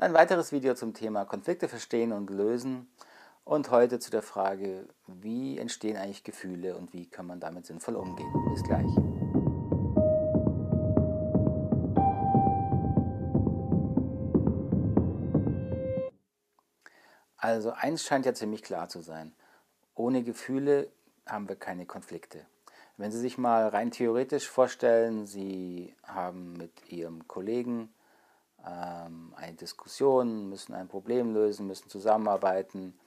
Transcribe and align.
Ein 0.00 0.14
weiteres 0.14 0.50
Video 0.50 0.72
zum 0.72 0.94
Thema 0.94 1.26
Konflikte 1.26 1.68
verstehen 1.68 2.12
und 2.12 2.30
lösen 2.30 2.90
und 3.44 3.70
heute 3.70 3.98
zu 3.98 4.10
der 4.10 4.22
Frage, 4.22 4.88
wie 5.06 5.58
entstehen 5.58 5.98
eigentlich 5.98 6.24
Gefühle 6.24 6.74
und 6.78 6.94
wie 6.94 7.04
kann 7.04 7.26
man 7.26 7.38
damit 7.38 7.66
sinnvoll 7.66 7.96
umgehen. 7.96 8.32
Bis 8.50 8.62
gleich. 8.62 8.86
Also 17.36 17.72
eins 17.72 18.02
scheint 18.02 18.24
ja 18.24 18.32
ziemlich 18.32 18.62
klar 18.62 18.88
zu 18.88 19.02
sein. 19.02 19.34
Ohne 19.94 20.22
Gefühle 20.22 20.90
haben 21.26 21.46
wir 21.46 21.56
keine 21.56 21.84
Konflikte. 21.84 22.46
Wenn 22.96 23.12
Sie 23.12 23.20
sich 23.20 23.36
mal 23.36 23.68
rein 23.68 23.90
theoretisch 23.90 24.48
vorstellen, 24.48 25.26
Sie 25.26 25.94
haben 26.04 26.54
mit 26.54 26.90
Ihrem 26.90 27.28
Kollegen 27.28 27.92
ähm, 28.66 29.32
eine 29.36 29.56
Diskussion, 29.56 30.48
müssen 30.48 30.74
ein 30.74 30.88
Problem 30.88 31.34
lösen, 31.34 31.66
müssen 31.66 31.88
zusammenarbeiten 31.88 32.98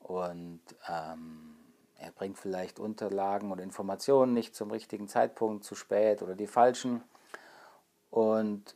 und 0.00 0.60
ähm, 0.88 1.56
er 1.98 2.12
bringt 2.12 2.38
vielleicht 2.38 2.78
Unterlagen 2.78 3.50
oder 3.52 3.62
Informationen 3.62 4.34
nicht 4.34 4.54
zum 4.54 4.70
richtigen 4.70 5.08
Zeitpunkt, 5.08 5.64
zu 5.64 5.74
spät 5.74 6.22
oder 6.22 6.34
die 6.34 6.46
falschen 6.46 7.02
und 8.10 8.74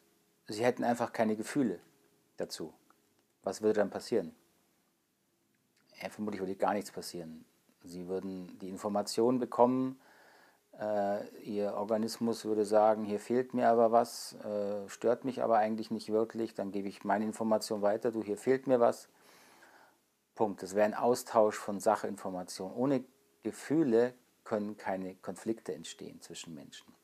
Sie 0.50 0.64
hätten 0.64 0.83
einfach 0.83 1.12
keine 1.12 1.36
Gefühle 1.36 1.78
dazu. 2.36 2.74
Was 3.45 3.62
würde 3.62 3.80
dann 3.80 3.91
passieren? 3.91 4.34
Ja, 6.02 6.08
vermutlich 6.08 6.41
würde 6.41 6.56
gar 6.56 6.74
nichts 6.74 6.91
passieren. 6.91 7.45
Sie 7.84 8.08
würden 8.08 8.58
die 8.58 8.69
Information 8.69 9.38
bekommen, 9.38 10.00
Ihr 11.42 11.74
Organismus 11.74 12.45
würde 12.45 12.65
sagen, 12.65 13.05
hier 13.05 13.20
fehlt 13.20 13.52
mir 13.52 13.69
aber 13.69 13.92
was, 13.92 14.34
äh, 14.45 14.88
stört 14.88 15.24
mich 15.24 15.42
aber 15.42 15.59
eigentlich 15.59 15.91
nicht 15.91 16.11
wirklich, 16.11 16.55
dann 16.55 16.73
gebe 16.73 16.88
ich 16.88 17.05
meine 17.05 17.27
Information 17.27 17.83
weiter, 17.83 18.11
du, 18.12 18.23
hier 18.23 18.38
fehlt 18.38 18.66
mir 18.66 18.80
was. 18.80 19.09
Punkt. 20.34 20.62
Das 20.62 20.75
wäre 20.75 20.86
ein 20.86 20.94
Austausch 20.94 21.56
von 21.56 21.81
Sachinformationen. 21.81 22.75
Ohne 22.75 23.05
Gefühle 23.42 24.14
können 24.42 24.78
keine 24.78 25.14
Konflikte 25.17 25.75
entstehen 25.75 26.22
zwischen 26.22 26.55
Menschen. 26.55 26.94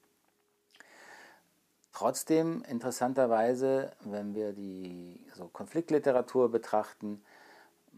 Trotzdem, 1.92 2.62
interessanterweise, 2.62 3.92
wenn 4.00 4.34
wir 4.34 4.54
die 4.54 5.20
so 5.34 5.48
Konfliktliteratur 5.48 6.50
betrachten, 6.50 7.22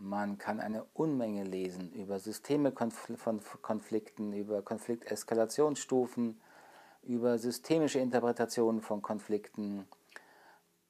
man 0.01 0.39
kann 0.39 0.61
eine 0.61 0.85
Unmenge 0.95 1.45
lesen 1.45 1.93
über 1.93 2.19
Systeme 2.19 2.73
von 2.73 3.41
Konflikten, 3.63 4.33
über 4.33 4.63
Konflikteskalationsstufen, 4.63 6.41
über 7.03 7.39
systemische 7.39 7.99
Interpretationen 7.99 8.81
von 8.81 9.03
Konflikten, 9.03 9.87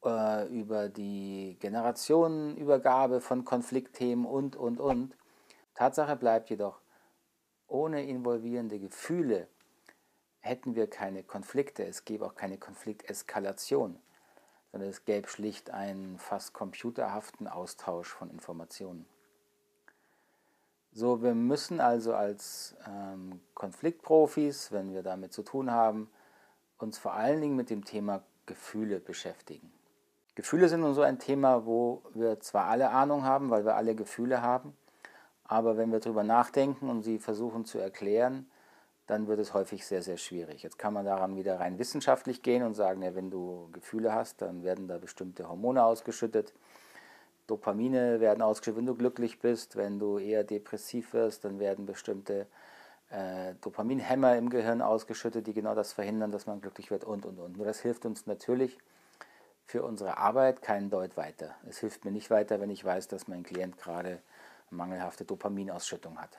äh, 0.03 0.47
über 0.47 0.89
die 0.89 1.57
Generationenübergabe 1.59 3.21
von 3.21 3.45
Konfliktthemen 3.45 4.25
und, 4.25 4.55
und, 4.55 4.79
und. 4.79 5.15
Tatsache 5.73 6.15
bleibt 6.15 6.49
jedoch, 6.49 6.81
ohne 7.67 8.05
involvierende 8.05 8.79
Gefühle 8.79 9.47
hätten 10.39 10.75
wir 10.75 10.89
keine 10.89 11.23
Konflikte, 11.23 11.85
es 11.85 12.05
gäbe 12.05 12.25
auch 12.25 12.35
keine 12.35 12.57
Konflikteskalation 12.57 13.99
sondern 14.71 14.89
es 14.89 15.05
gäbe 15.05 15.27
schlicht 15.27 15.71
einen 15.71 16.19
fast 16.19 16.53
computerhaften 16.53 17.47
Austausch 17.47 18.09
von 18.09 18.29
Informationen. 18.29 19.05
So, 20.91 21.21
wir 21.21 21.35
müssen 21.35 21.79
also 21.79 22.15
als 22.15 22.75
ähm, 22.87 23.41
Konfliktprofis, 23.53 24.71
wenn 24.71 24.93
wir 24.93 25.03
damit 25.03 25.33
zu 25.33 25.43
tun 25.43 25.71
haben, 25.71 26.09
uns 26.77 26.97
vor 26.97 27.13
allen 27.13 27.41
Dingen 27.41 27.55
mit 27.55 27.69
dem 27.69 27.85
Thema 27.85 28.23
Gefühle 28.45 28.99
beschäftigen. 28.99 29.71
Gefühle 30.35 30.69
sind 30.69 30.81
nun 30.81 30.93
so 30.93 31.01
ein 31.01 31.19
Thema, 31.19 31.65
wo 31.65 32.01
wir 32.13 32.39
zwar 32.39 32.65
alle 32.65 32.89
Ahnung 32.89 33.23
haben, 33.23 33.49
weil 33.49 33.65
wir 33.65 33.75
alle 33.75 33.93
Gefühle 33.93 34.41
haben, 34.41 34.75
aber 35.43 35.77
wenn 35.77 35.91
wir 35.91 35.99
darüber 35.99 36.23
nachdenken 36.23 36.89
und 36.89 37.03
sie 37.03 37.19
versuchen 37.19 37.65
zu 37.65 37.77
erklären, 37.77 38.49
dann 39.09 39.27
wird 39.27 39.39
es 39.39 39.55
häufig 39.55 39.87
sehr, 39.87 40.03
sehr 40.03 40.17
schwierig. 40.17 40.61
Jetzt 40.61 40.77
kann 40.77 40.93
man 40.93 41.03
daran 41.03 41.35
wieder 41.35 41.59
rein 41.59 41.79
wissenschaftlich 41.79 42.43
gehen 42.43 42.61
und 42.61 42.75
sagen, 42.75 43.01
ja, 43.01 43.15
wenn 43.15 43.31
du 43.31 43.67
Gefühle 43.71 44.13
hast, 44.13 44.43
dann 44.43 44.63
werden 44.63 44.87
da 44.87 44.99
bestimmte 44.99 45.49
Hormone 45.49 45.83
ausgeschüttet. 45.83 46.53
Dopamine 47.47 48.19
werden 48.19 48.43
ausgeschüttet, 48.43 48.77
wenn 48.77 48.85
du 48.85 48.93
glücklich 48.93 49.39
bist. 49.39 49.75
Wenn 49.75 49.97
du 49.97 50.19
eher 50.19 50.43
depressiv 50.43 51.13
wirst, 51.13 51.43
dann 51.43 51.57
werden 51.57 51.87
bestimmte 51.87 52.45
äh, 53.09 53.55
Dopaminhämmer 53.61 54.37
im 54.37 54.51
Gehirn 54.51 54.83
ausgeschüttet, 54.83 55.47
die 55.47 55.53
genau 55.53 55.73
das 55.73 55.91
verhindern, 55.91 56.31
dass 56.31 56.45
man 56.45 56.61
glücklich 56.61 56.91
wird 56.91 57.03
und, 57.03 57.25
und, 57.25 57.39
und. 57.39 57.57
Nur 57.57 57.65
das 57.65 57.79
hilft 57.79 58.05
uns 58.05 58.27
natürlich 58.27 58.77
für 59.65 59.81
unsere 59.81 60.17
Arbeit 60.17 60.61
keinen 60.61 60.91
Deut 60.91 61.17
weiter. 61.17 61.55
Es 61.67 61.79
hilft 61.79 62.05
mir 62.05 62.11
nicht 62.11 62.29
weiter, 62.29 62.61
wenn 62.61 62.69
ich 62.69 62.85
weiß, 62.85 63.07
dass 63.07 63.27
mein 63.27 63.41
Klient 63.41 63.79
gerade 63.79 64.21
mangelhafte 64.69 65.25
Dopaminausschüttung 65.25 66.21
hat. 66.21 66.37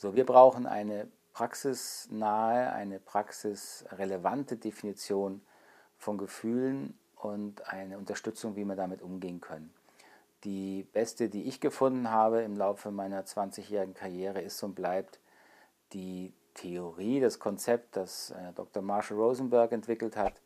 So, 0.00 0.14
wir 0.14 0.24
brauchen 0.24 0.66
eine 0.66 1.08
praxisnahe, 1.32 2.72
eine 2.72 3.00
praxisrelevante 3.00 4.56
Definition 4.56 5.40
von 5.96 6.18
Gefühlen 6.18 6.96
und 7.16 7.66
eine 7.68 7.98
Unterstützung, 7.98 8.54
wie 8.54 8.64
wir 8.64 8.76
damit 8.76 9.02
umgehen 9.02 9.40
können. 9.40 9.74
Die 10.44 10.86
beste, 10.92 11.28
die 11.28 11.48
ich 11.48 11.60
gefunden 11.60 12.12
habe 12.12 12.42
im 12.42 12.56
Laufe 12.56 12.92
meiner 12.92 13.24
20-jährigen 13.24 13.94
Karriere, 13.94 14.40
ist 14.40 14.62
und 14.62 14.76
bleibt 14.76 15.18
die 15.92 16.32
Theorie, 16.54 17.18
das 17.18 17.40
Konzept, 17.40 17.96
das 17.96 18.30
äh, 18.30 18.52
Dr. 18.54 18.84
Marshall 18.84 19.16
Rosenberg 19.16 19.72
entwickelt 19.72 20.16
hat, 20.16 20.40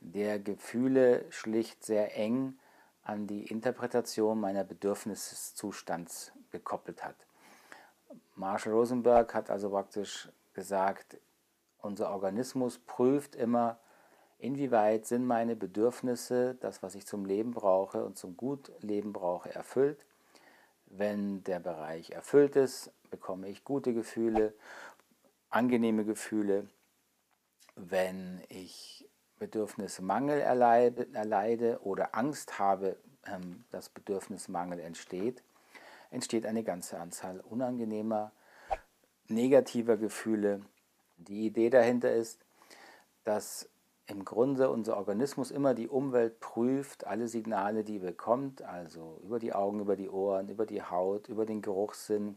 der 0.00 0.38
Gefühle 0.38 1.24
schlicht 1.30 1.86
sehr 1.86 2.18
eng 2.18 2.58
an 3.02 3.26
die 3.26 3.46
Interpretation 3.46 4.38
meiner 4.38 4.64
Bedürfniszustands 4.64 6.32
gekoppelt 6.50 7.02
hat. 7.02 7.16
Marshall 8.34 8.72
Rosenberg 8.72 9.32
hat 9.34 9.50
also 9.50 9.70
praktisch 9.70 10.28
gesagt, 10.54 11.18
unser 11.78 12.10
Organismus 12.10 12.78
prüft 12.78 13.36
immer, 13.36 13.78
inwieweit 14.38 15.06
sind 15.06 15.26
meine 15.26 15.54
Bedürfnisse, 15.54 16.56
das, 16.60 16.82
was 16.82 16.94
ich 16.94 17.06
zum 17.06 17.24
Leben 17.24 17.52
brauche 17.52 18.04
und 18.04 18.16
zum 18.16 18.36
Gutleben 18.36 19.12
brauche, 19.12 19.54
erfüllt. 19.54 20.04
Wenn 20.86 21.44
der 21.44 21.60
Bereich 21.60 22.10
erfüllt 22.10 22.56
ist, 22.56 22.90
bekomme 23.10 23.48
ich 23.48 23.64
gute 23.64 23.94
Gefühle, 23.94 24.54
angenehme 25.50 26.04
Gefühle. 26.04 26.68
Wenn 27.76 28.42
ich 28.48 29.08
Bedürfnismangel 29.38 30.40
erleide, 30.40 31.06
erleide 31.12 31.80
oder 31.82 32.14
Angst 32.14 32.58
habe, 32.58 32.96
ähm, 33.26 33.64
dass 33.70 33.88
Bedürfnismangel 33.88 34.80
entsteht, 34.80 35.43
entsteht 36.14 36.46
eine 36.46 36.64
ganze 36.64 36.98
Anzahl 36.98 37.40
unangenehmer, 37.40 38.32
negativer 39.28 39.96
Gefühle. 39.96 40.62
Die 41.16 41.46
Idee 41.46 41.70
dahinter 41.70 42.12
ist, 42.12 42.44
dass 43.24 43.68
im 44.06 44.24
Grunde 44.24 44.70
unser 44.70 44.96
Organismus 44.96 45.50
immer 45.50 45.74
die 45.74 45.88
Umwelt 45.88 46.40
prüft, 46.40 47.06
alle 47.06 47.26
Signale, 47.26 47.84
die 47.84 47.98
bekommt, 47.98 48.62
also 48.62 49.20
über 49.24 49.38
die 49.38 49.54
Augen, 49.54 49.80
über 49.80 49.96
die 49.96 50.10
Ohren, 50.10 50.48
über 50.48 50.66
die 50.66 50.82
Haut, 50.82 51.28
über 51.28 51.46
den 51.46 51.62
Geruchssinn. 51.62 52.36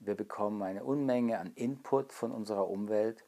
Wir 0.00 0.14
bekommen 0.14 0.62
eine 0.62 0.84
Unmenge 0.84 1.38
an 1.38 1.52
Input 1.54 2.12
von 2.12 2.30
unserer 2.30 2.68
Umwelt 2.68 3.24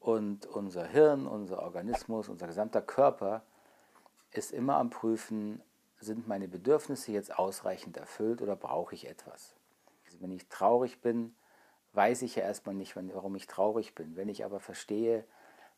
und 0.00 0.46
unser 0.46 0.86
Hirn, 0.86 1.26
unser 1.26 1.62
Organismus, 1.62 2.28
unser 2.28 2.46
gesamter 2.46 2.82
Körper 2.82 3.42
ist 4.32 4.52
immer 4.52 4.76
am 4.76 4.90
Prüfen, 4.90 5.62
sind 6.00 6.28
meine 6.28 6.48
Bedürfnisse 6.48 7.12
jetzt 7.12 7.38
ausreichend 7.38 7.96
erfüllt 7.96 8.42
oder 8.42 8.56
brauche 8.56 8.94
ich 8.94 9.08
etwas? 9.08 9.54
Also 10.06 10.20
wenn 10.20 10.30
ich 10.30 10.48
traurig 10.48 11.00
bin, 11.00 11.34
weiß 11.92 12.22
ich 12.22 12.36
ja 12.36 12.42
erstmal 12.42 12.74
nicht, 12.74 12.96
warum 12.96 13.34
ich 13.34 13.46
traurig 13.46 13.94
bin. 13.94 14.16
Wenn 14.16 14.28
ich 14.28 14.44
aber 14.44 14.60
verstehe, 14.60 15.24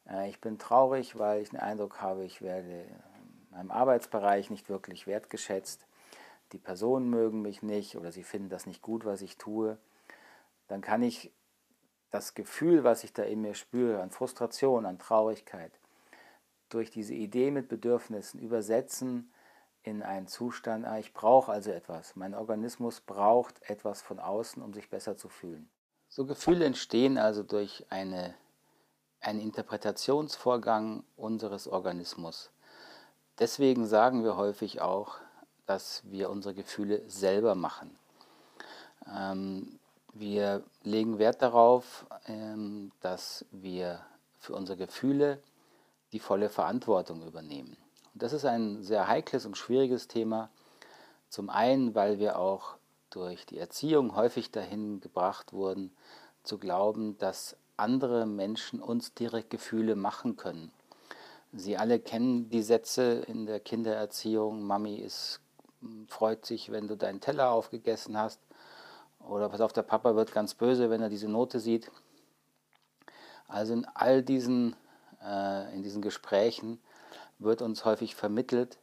äh, 0.09 0.29
ich 0.29 0.41
bin 0.41 0.59
traurig, 0.59 1.19
weil 1.19 1.43
ich 1.43 1.51
den 1.51 1.61
Eindruck 1.61 2.01
habe, 2.01 2.25
ich 2.25 2.43
werde 2.43 2.83
in 2.83 3.51
meinem 3.51 3.71
Arbeitsbereich 3.71 4.51
nicht 4.51 4.69
wirklich 4.69 5.07
wertgeschätzt, 5.07 5.87
die 6.53 6.59
Personen 6.59 7.09
mögen 7.09 7.43
mich 7.43 7.63
nicht 7.63 7.97
oder 7.97 8.13
sie 8.13 8.25
finden 8.25 8.49
das 8.49 8.67
nicht 8.67 8.83
gut, 8.83 9.05
was 9.05 9.23
ich 9.23 9.39
tue, 9.39 9.79
dann 10.69 10.81
kann 10.81 11.03
ich 11.03 11.33
das 12.11 12.35
Gefühl, 12.35 12.85
was 12.85 13.05
ich 13.05 13.13
da 13.13 13.23
in 13.23 13.41
mir 13.41 13.55
spüre, 13.55 14.03
an 14.03 14.11
Frustration, 14.11 14.85
an 14.85 14.99
Traurigkeit, 14.99 15.73
durch 16.69 16.91
diese 16.91 17.15
Idee 17.15 17.51
mit 17.51 17.69
Bedürfnissen 17.69 18.41
übersetzen 18.41 19.33
in 19.83 20.03
einen 20.03 20.27
Zustand, 20.27 20.87
ah, 20.87 20.99
ich 20.99 21.13
brauche 21.13 21.51
also 21.53 21.71
etwas. 21.71 22.17
Mein 22.17 22.35
Organismus 22.35 23.01
braucht 23.01 23.63
etwas 23.69 24.03
von 24.03 24.19
außen, 24.19 24.63
um 24.63 24.75
sich 24.75 24.91
besser 24.91 25.17
zu 25.17 25.29
fühlen. 25.29 25.71
So 26.09 26.27
Gefühle 26.27 26.65
entstehen 26.65 27.19
also 27.19 27.43
durch 27.43 27.87
eine, 27.89 28.35
einen 29.21 29.41
Interpretationsvorgang 29.41 31.05
unseres 31.17 31.69
Organismus. 31.69 32.51
Deswegen 33.39 33.87
sagen 33.87 34.23
wir 34.23 34.37
häufig 34.37 34.81
auch, 34.81 35.17
dass 35.67 36.03
wir 36.05 36.31
unsere 36.31 36.55
Gefühle 36.55 37.09
selber 37.09 37.55
machen. 37.55 37.97
Ähm, 39.07 39.79
wir 40.13 40.65
legen 40.83 41.19
Wert 41.19 41.41
darauf, 41.41 42.07
ähm, 42.27 42.93
dass 43.01 43.47
wir 43.51 44.05
für 44.39 44.55
unsere 44.55 44.77
Gefühle 44.77 45.43
die 46.13 46.19
volle 46.19 46.49
Verantwortung 46.49 47.23
übernehmen. 47.25 47.77
Das 48.15 48.33
ist 48.33 48.45
ein 48.45 48.83
sehr 48.83 49.07
heikles 49.07 49.47
und 49.47 49.57
schwieriges 49.57 50.09
Thema. 50.09 50.51
Zum 51.29 51.49
einen, 51.49 51.95
weil 51.95 52.19
wir 52.19 52.39
auch 52.39 52.77
durch 53.11 53.47
die 53.47 53.59
Erziehung 53.59 54.17
häufig 54.17 54.51
dahin 54.51 55.01
gebracht 55.01 55.53
wurden, 55.53 55.93
zu 56.43 56.59
glauben, 56.59 57.19
dass 57.19 57.57
andere 57.77 58.27
Menschen 58.27 58.81
uns 58.81 59.15
direkt 59.15 59.51
Gefühle 59.51 59.97
machen 59.97 60.37
können. 60.37 60.73
Sie 61.53 61.77
alle 61.77 61.99
kennen 61.99 62.49
die 62.51 62.63
Sätze 62.63 63.25
in 63.27 63.47
der 63.47 63.59
Kindererziehung, 63.61 64.63
Mami 64.63 64.97
ist, 64.97 65.41
freut 66.09 66.47
sich, 66.47 66.71
wenn 66.71 66.87
du 66.87 66.97
deinen 66.97 67.21
Teller 67.21 67.51
aufgegessen 67.51 68.17
hast. 68.17 68.41
Oder 69.19 69.49
pass 69.49 69.61
auf, 69.61 69.73
der 69.73 69.83
Papa 69.83 70.15
wird 70.15 70.33
ganz 70.33 70.55
böse, 70.55 70.91
wenn 70.91 71.03
er 71.03 71.09
diese 71.09 71.29
Note 71.29 71.59
sieht. 71.59 71.91
Also 73.49 73.73
in 73.73 73.85
all 73.95 74.23
diesen, 74.23 74.77
äh, 75.23 75.75
in 75.75 75.83
diesen 75.83 76.03
Gesprächen 76.03 76.81
wird 77.41 77.63
uns 77.63 77.85
häufig 77.85 78.15
vermittelt, 78.15 78.79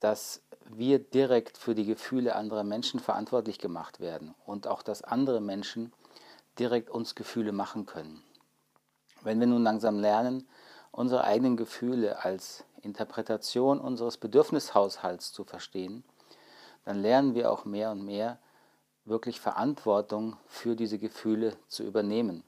dass 0.00 0.42
wir 0.66 0.98
direkt 0.98 1.58
für 1.58 1.74
die 1.74 1.86
Gefühle 1.86 2.36
anderer 2.36 2.62
Menschen 2.62 3.00
verantwortlich 3.00 3.58
gemacht 3.58 4.00
werden 4.00 4.34
und 4.46 4.66
auch, 4.66 4.82
dass 4.82 5.02
andere 5.02 5.40
Menschen 5.40 5.92
direkt 6.58 6.90
uns 6.90 7.14
Gefühle 7.14 7.52
machen 7.52 7.86
können. 7.86 8.22
Wenn 9.22 9.40
wir 9.40 9.46
nun 9.46 9.62
langsam 9.62 9.98
lernen, 9.98 10.46
unsere 10.90 11.24
eigenen 11.24 11.56
Gefühle 11.56 12.22
als 12.22 12.64
Interpretation 12.82 13.80
unseres 13.80 14.18
Bedürfnishaushalts 14.18 15.32
zu 15.32 15.44
verstehen, 15.44 16.04
dann 16.84 17.00
lernen 17.00 17.34
wir 17.34 17.50
auch 17.50 17.64
mehr 17.64 17.90
und 17.90 18.04
mehr 18.04 18.38
wirklich 19.04 19.40
Verantwortung 19.40 20.36
für 20.46 20.76
diese 20.76 20.98
Gefühle 20.98 21.56
zu 21.66 21.82
übernehmen. 21.82 22.44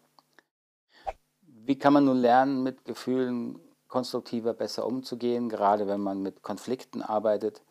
Wie 1.42 1.78
kann 1.78 1.92
man 1.92 2.04
nun 2.04 2.18
lernen, 2.18 2.62
mit 2.62 2.84
Gefühlen 2.84 3.58
konstruktiver, 3.88 4.54
besser 4.54 4.86
umzugehen, 4.86 5.48
gerade 5.48 5.86
wenn 5.86 6.00
man 6.00 6.22
mit 6.22 6.42
Konflikten 6.42 7.02
arbeitet? 7.02 7.62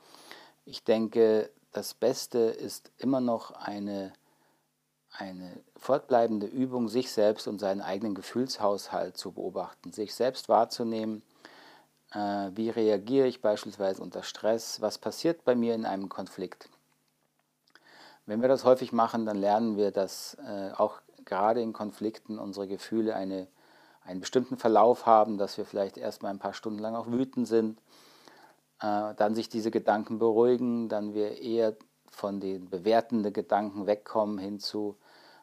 Ich 0.66 0.84
denke, 0.84 1.50
das 1.72 1.94
Beste 1.94 2.40
ist 2.40 2.92
immer 2.98 3.22
noch 3.22 3.52
eine 3.52 4.14
eine 5.18 5.64
fortbleibende 5.78 6.48
Übung, 6.48 6.90
sich 6.90 7.12
selbst 7.12 7.48
und 7.48 7.60
seinen 7.60 7.82
eigenen 7.82 8.16
Gefühlshaushalt 8.16 9.18
zu 9.18 9.32
beobachten, 9.32 9.92
sich 9.92 10.14
selbst 10.14 10.50
wahrzunehmen, 10.50 11.24
äh, 12.12 12.52
wie 12.54 12.70
reagiere 12.70 13.28
ich 13.28 13.42
beispielsweise 13.42 14.02
unter 14.02 14.24
Stress, 14.24 14.82
was 14.82 14.98
passiert 14.98 15.46
bei 15.46 15.56
mir 15.56 15.76
in 15.76 15.86
einem 15.86 16.10
Konflikt. 16.10 16.70
Wenn 18.26 18.42
wir 18.42 18.50
das 18.50 18.64
häufig 18.66 18.92
machen, 18.92 19.26
dann 19.26 19.38
lernen 19.38 19.78
wir, 19.78 19.92
dass 19.92 20.36
äh, 20.46 20.72
auch 20.76 21.00
gerade 21.26 21.62
in 21.62 21.74
Konflikten 21.74 22.40
unsere 22.40 22.68
Gefühle 22.68 23.16
eine, 23.16 23.48
einen 24.06 24.20
bestimmten 24.20 24.58
Verlauf 24.58 25.06
haben, 25.06 25.38
dass 25.38 25.58
wir 25.58 25.66
vielleicht 25.66 25.98
erstmal 25.98 26.32
ein 26.32 26.40
paar 26.40 26.54
Stunden 26.54 26.80
lang 26.80 26.96
auch 26.96 27.08
wütend 27.08 27.48
sind, 27.48 27.80
äh, 28.82 29.14
dann 29.16 29.36
sich 29.36 29.50
diese 29.50 29.72
Gedanken 29.72 30.20
beruhigen, 30.20 30.90
dann 30.90 31.14
wir 31.14 31.42
eher 31.42 31.76
von 32.10 32.40
den 32.40 32.70
bewertenden 32.70 33.34
Gedanken 33.34 33.88
wegkommen 33.88 34.38
hin 34.38 34.60
zu 34.60 34.96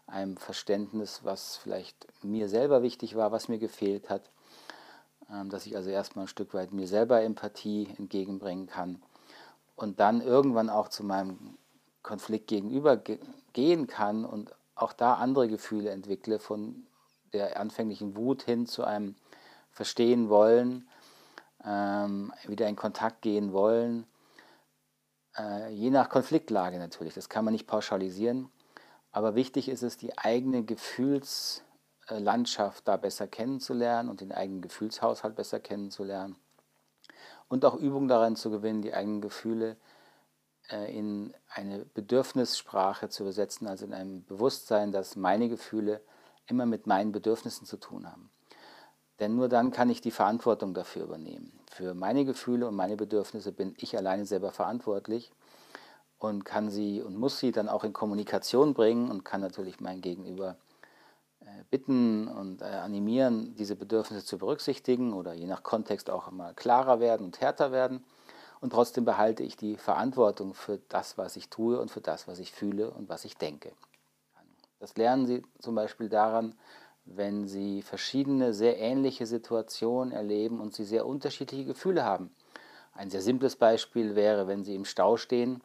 einem 0.07 0.37
Verständnis, 0.37 1.21
was 1.25 1.57
vielleicht 1.57 2.07
mir 2.23 2.49
selber 2.49 2.83
wichtig 2.83 3.17
war, 3.17 3.33
was 3.33 3.49
mir 3.49 3.59
gefehlt 3.59 4.09
hat, 4.09 4.31
ähm, 5.31 5.51
dass 5.51 5.67
ich 5.67 5.77
also 5.77 5.91
erstmal 5.91 6.27
ein 6.27 6.29
Stück 6.29 6.55
weit 6.55 6.73
mir 6.73 6.87
selber 6.87 7.23
Empathie 7.23 7.89
entgegenbringen 7.99 8.67
kann 8.67 9.03
und 9.75 10.01
dann 10.01 10.21
irgendwann 10.21 10.71
auch 10.71 10.89
zu 10.89 11.05
meinem 11.05 11.59
Konflikt 12.03 12.49
gegenüber 12.49 13.01
gehen 13.53 13.87
kann 13.87 14.25
und 14.25 14.55
auch 14.75 14.93
da 14.93 15.15
andere 15.15 15.49
Gefühle 15.49 15.91
entwickle, 15.91 16.39
von 16.39 16.87
der 17.33 17.59
anfänglichen 17.59 18.17
Wut 18.17 18.43
hin 18.43 18.67
zu 18.67 18.85
einem 18.85 19.17
Verstehen 19.71 20.29
wollen, 20.29 20.89
ähm, 21.65 22.33
wieder 22.47 22.69
in 22.69 22.77
Kontakt 22.77 23.23
gehen 23.23 23.53
wollen, 23.53 24.07
äh, 25.37 25.73
je 25.73 25.91
nach 25.91 26.09
Konfliktlage 26.09 26.79
natürlich. 26.79 27.15
Das 27.15 27.29
kann 27.29 27.45
man 27.45 27.53
nicht 27.53 27.67
pauschalisieren. 27.67 28.49
Aber 29.13 29.35
wichtig 29.35 29.69
ist 29.69 29.83
es, 29.83 29.97
die 29.97 30.17
eigene 30.19 30.63
Gefühlslandschaft 30.65 32.87
da 32.89 32.97
besser 32.97 33.27
kennenzulernen 33.27 34.09
und 34.09 34.21
den 34.21 34.31
eigenen 34.33 34.63
Gefühlshaushalt 34.63 35.35
besser 35.37 35.61
kennenzulernen. 35.61 36.37
Und 37.49 37.65
auch 37.65 37.75
Übung 37.75 38.09
daran 38.09 38.37
zu 38.37 38.51
gewinnen, 38.51 38.83
die 38.83 38.95
eigenen 38.95 39.21
Gefühle 39.21 39.77
äh, 40.71 40.97
in 40.97 41.35
eine 41.49 41.85
Bedürfnissprache 41.85 43.09
zu 43.11 43.25
übersetzen, 43.25 43.67
also 43.67 43.85
in 43.85 43.93
einem 43.93 44.25
Bewusstsein, 44.25 44.93
dass 44.93 45.17
meine 45.17 45.51
Gefühle 45.51 46.01
immer 46.47 46.67
mit 46.67 46.87
meinen 46.87 47.13
Bedürfnissen 47.13 47.67
zu 47.67 47.77
tun 47.77 48.11
haben. 48.11 48.31
Denn 49.21 49.37
nur 49.37 49.49
dann 49.49 49.71
kann 49.71 49.91
ich 49.91 50.01
die 50.01 50.11
Verantwortung 50.11 50.75
dafür 50.75 51.05
übernehmen. 51.05 51.53
Für 51.71 51.95
meine 51.95 52.25
Gefühle 52.25 52.67
und 52.67 52.75
meine 52.75 52.97
Bedürfnisse 52.97 53.53
bin 53.53 53.75
ich 53.79 53.97
alleine 53.97 54.27
selber 54.27 54.51
verantwortlich 54.51 55.33
und 56.19 56.45
kann 56.45 56.71
sie 56.71 57.03
und 57.03 57.17
muss 57.17 57.39
sie 57.39 57.53
dann 57.53 57.69
auch 57.69 57.85
in 57.85 57.93
Kommunikation 57.93 58.75
bringen 58.75 59.11
und 59.11 59.25
kann 59.25 59.41
natürlich 59.41 59.81
mein 59.81 60.01
Gegenüber 60.01 60.57
äh, 61.41 61.45
bitten 61.71 62.29
und 62.29 62.63
äh, 62.63 62.65
animieren, 62.65 63.55
diese 63.57 63.77
Bedürfnisse 63.77 64.25
zu 64.25 64.39
berücksichtigen 64.39 65.13
oder 65.13 65.35
je 65.35 65.47
nach 65.47 65.63
Kontext 65.63 66.11
auch 66.11 66.29
immer 66.29 66.55
klarer 66.55 67.01
werden 67.01 67.27
und 67.27 67.41
härter 67.41 67.73
werden. 67.73 68.05
Und 68.61 68.71
trotzdem 68.71 69.05
behalte 69.05 69.43
ich 69.43 69.57
die 69.57 69.77
Verantwortung 69.77 70.55
für 70.55 70.79
das, 70.89 71.19
was 71.19 71.37
ich 71.37 71.49
tue 71.49 71.81
und 71.81 71.91
für 71.91 72.01
das, 72.01 72.29
was 72.29 72.39
ich 72.39 72.53
fühle 72.53 72.91
und 72.91 73.09
was 73.09 73.25
ich 73.25 73.37
denke. 73.37 73.73
Das 74.83 74.97
lernen 74.97 75.27
Sie 75.27 75.43
zum 75.61 75.77
Beispiel 75.77 76.09
daran, 76.09 76.57
wenn 77.05 77.47
Sie 77.47 77.83
verschiedene, 77.83 78.53
sehr 78.53 78.79
ähnliche 78.81 79.27
Situationen 79.27 80.13
erleben 80.13 80.61
und 80.61 80.75
Sie 80.75 80.85
sehr 80.85 81.07
unterschiedliche 81.07 81.65
Gefühle 81.65 82.05
haben. 82.05 82.35
Ein 82.93 83.09
sehr 83.09 83.23
simples 83.23 83.55
Beispiel 83.55 84.17
wäre, 84.17 84.49
wenn 84.49 84.65
Sie 84.65 84.75
im 84.75 84.85
Stau 84.85 85.17
stehen 85.17 85.63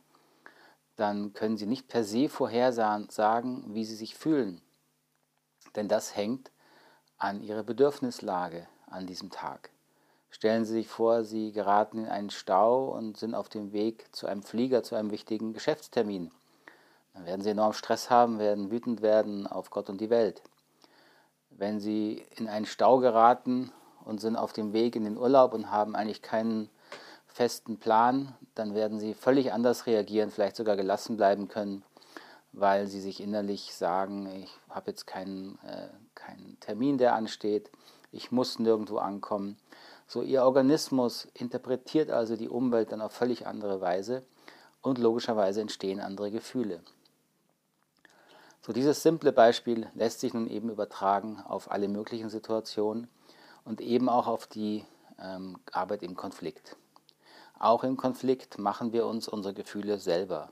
dann 0.98 1.34
können 1.34 1.58
Sie 1.58 1.68
nicht 1.68 1.88
per 1.88 2.04
se 2.04 2.28
vorhersagen, 2.28 3.64
wie 3.74 3.86
Sie 3.86 3.96
sich 3.96 4.16
fühlen. 4.16 4.62
Denn 5.76 5.88
das 5.88 6.16
hängt 6.16 6.52
an 7.18 7.42
Ihrer 7.42 7.64
Bedürfnislage 7.64 8.68
an 8.88 9.06
diesem 9.06 9.30
Tag. 9.30 9.70
Stellen 10.30 10.66
Sie 10.66 10.74
sich 10.74 10.88
vor, 10.88 11.24
Sie 11.24 11.52
geraten 11.52 12.00
in 12.00 12.08
einen 12.08 12.32
Stau 12.32 12.90
und 12.90 13.18
sind 13.18 13.36
auf 13.36 13.48
dem 13.48 13.72
Weg 13.72 14.14
zu 14.14 14.28
einem 14.28 14.44
Flieger, 14.44 14.84
zu 14.84 14.96
einem 14.96 15.12
wichtigen 15.12 15.54
Geschäftstermin. 15.54 16.32
Dann 17.18 17.26
werden 17.26 17.42
Sie 17.42 17.50
enorm 17.50 17.74
Stress 17.74 18.12
haben, 18.12 18.38
werden 18.38 18.70
wütend 18.70 19.02
werden 19.02 19.48
auf 19.48 19.72
Gott 19.72 19.90
und 19.90 20.00
die 20.00 20.12
Welt. 20.12 20.44
Wenn 21.50 21.80
Sie 21.80 22.24
in 22.36 22.48
einen 22.48 22.68
Stau 22.68 23.00
geraten 23.00 23.72
und 24.06 24.22
sind 24.22 24.36
auf 24.36 24.54
dem 24.54 24.72
Weg 24.72 24.96
in 24.96 25.04
den 25.04 25.18
Urlaub 25.18 25.56
und 25.56 25.72
haben 25.72 25.96
eigentlich 25.96 26.22
keinen 26.22 26.70
festen 27.26 27.78
Plan, 27.78 28.36
dann 28.54 28.76
werden 28.76 29.00
sie 29.00 29.14
völlig 29.14 29.52
anders 29.52 29.86
reagieren, 29.86 30.32
vielleicht 30.32 30.56
sogar 30.56 30.76
gelassen 30.76 31.18
bleiben 31.18 31.48
können, 31.48 31.84
weil 32.52 32.88
sie 32.88 33.02
sich 33.02 33.20
innerlich 33.20 33.76
sagen, 33.76 34.28
ich 34.44 34.52
habe 34.70 34.92
jetzt 34.92 35.06
keinen, 35.08 35.60
äh, 35.64 35.90
keinen 36.16 36.60
Termin, 36.60 36.98
der 36.98 37.14
ansteht, 37.14 37.72
ich 38.12 38.32
muss 38.32 38.60
nirgendwo 38.60 38.98
ankommen. 38.98 39.58
So 40.08 40.22
ihr 40.22 40.44
Organismus 40.44 41.28
interpretiert 41.34 42.10
also 42.10 42.36
die 42.36 42.50
Umwelt 42.50 42.92
dann 42.92 43.02
auf 43.02 43.12
völlig 43.12 43.46
andere 43.46 43.82
Weise 43.82 44.24
und 44.82 44.98
logischerweise 44.98 45.62
entstehen 45.62 46.00
andere 46.00 46.32
Gefühle. 46.32 46.82
So 48.68 48.74
dieses 48.74 49.02
simple 49.02 49.32
Beispiel 49.32 49.88
lässt 49.96 50.20
sich 50.20 50.34
nun 50.34 50.46
eben 50.46 50.70
übertragen 50.70 51.40
auf 51.48 51.72
alle 51.72 51.88
möglichen 51.88 52.30
Situationen 52.30 53.08
und 53.64 53.80
eben 53.80 54.10
auch 54.10 54.28
auf 54.28 54.46
die 54.46 54.84
ähm, 55.24 55.58
Arbeit 55.72 56.04
im 56.04 56.18
Konflikt. 56.18 56.76
Auch 57.58 57.86
im 57.86 57.96
Konflikt 57.96 58.60
machen 58.60 58.92
wir 58.92 59.06
uns 59.06 59.30
unsere 59.30 59.54
Gefühle 59.54 60.00
selber. 60.00 60.50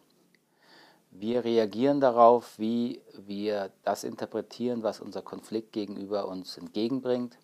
Wir 1.12 1.43
reagieren 1.43 2.00
darauf, 2.00 2.57
wie 2.57 3.01
wir 3.17 3.74
das 3.84 4.05
interpretieren, 4.05 4.81
was 4.81 5.01
unser 5.01 5.22
Konflikt 5.22 5.74
gegenüber 5.74 6.29
uns 6.29 6.57
entgegenbringt. 6.57 7.38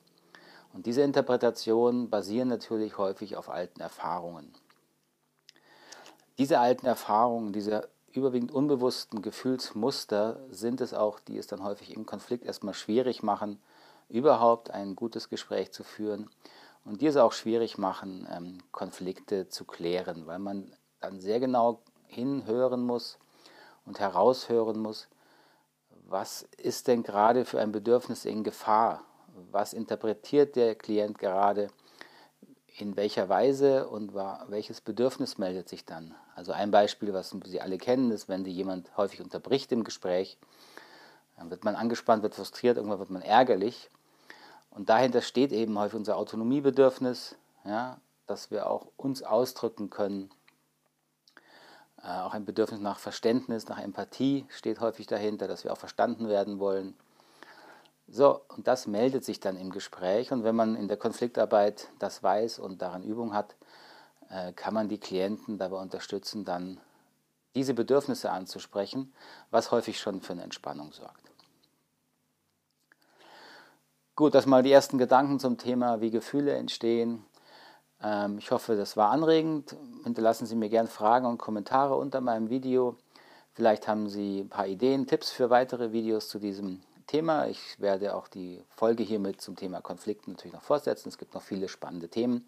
Und 0.71 0.85
diese 0.85 1.01
Interpretationen 1.01 2.09
basieren 2.09 2.47
natürlich 2.47 2.97
häufig 2.97 3.35
auf 3.35 3.49
alten 3.49 3.81
Erfahrungen. 3.81 4.53
Diese 6.37 6.61
alten 6.61 6.85
Erfahrungen, 6.85 7.51
diese 7.51 7.89
überwiegend 8.15 8.51
unbewussten 8.51 9.21
Gefühlsmuster 9.21 10.39
sind 10.49 10.81
es 10.81 10.93
auch, 10.93 11.19
die 11.19 11.37
es 11.37 11.47
dann 11.47 11.63
häufig 11.63 11.95
im 11.95 12.05
Konflikt 12.05 12.45
erstmal 12.45 12.73
schwierig 12.73 13.23
machen, 13.23 13.61
überhaupt 14.09 14.71
ein 14.71 14.95
gutes 14.95 15.29
Gespräch 15.29 15.71
zu 15.71 15.83
führen 15.83 16.29
und 16.85 17.01
die 17.01 17.07
es 17.07 17.17
auch 17.17 17.31
schwierig 17.31 17.77
machen, 17.77 18.27
ähm, 18.31 18.57
Konflikte 18.71 19.49
zu 19.49 19.65
klären, 19.65 20.27
weil 20.27 20.39
man 20.39 20.75
dann 20.99 21.19
sehr 21.19 21.39
genau 21.39 21.81
hinhören 22.07 22.83
muss 22.83 23.17
und 23.85 23.99
heraushören 23.99 24.79
muss, 24.79 25.07
was 26.07 26.47
ist 26.57 26.87
denn 26.87 27.03
gerade 27.03 27.45
für 27.45 27.59
ein 27.61 27.71
Bedürfnis 27.71 28.25
in 28.25 28.43
Gefahr? 28.43 29.03
Was 29.51 29.73
interpretiert 29.73 30.55
der 30.55 30.75
Klient 30.75 31.17
gerade? 31.17 31.69
In 32.77 32.95
welcher 32.95 33.27
Weise 33.29 33.87
und 33.87 34.13
welches 34.13 34.81
Bedürfnis 34.81 35.37
meldet 35.37 35.67
sich 35.67 35.85
dann? 35.85 36.15
Also 36.35 36.51
ein 36.51 36.71
Beispiel, 36.71 37.13
was 37.13 37.35
Sie 37.45 37.61
alle 37.61 37.77
kennen, 37.77 38.11
ist, 38.11 38.29
wenn 38.29 38.45
Sie 38.45 38.51
jemand 38.51 38.95
häufig 38.97 39.21
unterbricht 39.21 39.71
im 39.71 39.83
Gespräch, 39.83 40.37
dann 41.37 41.49
wird 41.49 41.63
man 41.63 41.75
angespannt, 41.75 42.23
wird 42.23 42.35
frustriert, 42.35 42.77
irgendwann 42.77 42.99
wird 42.99 43.09
man 43.09 43.21
ärgerlich 43.21 43.89
und 44.71 44.89
dahinter 44.89 45.21
steht 45.21 45.51
eben 45.51 45.77
häufig 45.77 45.95
unser 45.95 46.17
Autonomiebedürfnis, 46.17 47.35
ja, 47.65 47.97
dass 48.25 48.51
wir 48.51 48.69
auch 48.69 48.87
uns 48.95 49.21
ausdrücken 49.21 49.89
können. 49.89 50.31
Äh, 52.01 52.19
auch 52.21 52.33
ein 52.33 52.45
Bedürfnis 52.45 52.79
nach 52.79 52.97
Verständnis, 52.97 53.67
nach 53.67 53.77
Empathie 53.77 54.45
steht 54.49 54.79
häufig 54.79 55.07
dahinter, 55.07 55.47
dass 55.47 55.65
wir 55.65 55.73
auch 55.73 55.77
verstanden 55.77 56.29
werden 56.29 56.59
wollen. 56.59 56.95
So, 58.13 58.41
und 58.49 58.67
das 58.67 58.87
meldet 58.87 59.23
sich 59.23 59.39
dann 59.39 59.55
im 59.55 59.71
Gespräch. 59.71 60.33
Und 60.33 60.43
wenn 60.43 60.55
man 60.55 60.75
in 60.75 60.89
der 60.89 60.97
Konfliktarbeit 60.97 61.87
das 61.97 62.21
weiß 62.21 62.59
und 62.59 62.81
daran 62.81 63.03
Übung 63.03 63.33
hat, 63.33 63.55
äh, 64.29 64.51
kann 64.51 64.73
man 64.73 64.89
die 64.89 64.99
Klienten 64.99 65.57
dabei 65.57 65.77
unterstützen, 65.77 66.43
dann 66.43 66.81
diese 67.55 67.73
Bedürfnisse 67.73 68.29
anzusprechen, 68.29 69.13
was 69.49 69.71
häufig 69.71 69.97
schon 69.97 70.19
für 70.19 70.33
eine 70.33 70.43
Entspannung 70.43 70.91
sorgt. 70.91 71.31
Gut, 74.17 74.35
das 74.35 74.45
mal 74.45 74.61
die 74.61 74.73
ersten 74.73 74.97
Gedanken 74.97 75.39
zum 75.39 75.57
Thema, 75.57 76.01
wie 76.01 76.11
Gefühle 76.11 76.53
entstehen. 76.55 77.23
Ähm, 78.03 78.39
ich 78.39 78.51
hoffe, 78.51 78.75
das 78.75 78.97
war 78.97 79.11
anregend. 79.11 79.77
Hinterlassen 80.03 80.45
Sie 80.45 80.57
mir 80.57 80.69
gerne 80.69 80.89
Fragen 80.89 81.25
und 81.25 81.37
Kommentare 81.37 81.95
unter 81.95 82.19
meinem 82.19 82.49
Video. 82.49 82.97
Vielleicht 83.53 83.87
haben 83.87 84.09
Sie 84.09 84.41
ein 84.41 84.49
paar 84.49 84.67
Ideen, 84.67 85.07
Tipps 85.07 85.31
für 85.31 85.49
weitere 85.49 85.93
Videos 85.93 86.27
zu 86.27 86.39
diesem 86.39 86.81
Thema. 87.07 87.47
Ich 87.47 87.79
werde 87.79 88.15
auch 88.15 88.27
die 88.27 88.63
Folge 88.69 89.03
hiermit 89.03 89.41
zum 89.41 89.55
Thema 89.55 89.81
Konflikten 89.81 90.31
natürlich 90.31 90.53
noch 90.53 90.63
fortsetzen. 90.63 91.09
Es 91.09 91.17
gibt 91.17 91.33
noch 91.33 91.41
viele 91.41 91.67
spannende 91.67 92.09
Themen. 92.09 92.47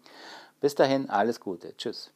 Bis 0.60 0.74
dahin, 0.74 1.10
alles 1.10 1.40
Gute. 1.40 1.76
Tschüss. 1.76 2.12